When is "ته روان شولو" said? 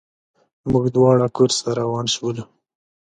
1.63-2.43